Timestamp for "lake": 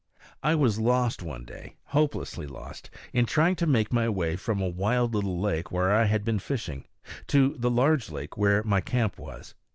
5.39-5.71, 8.09-8.35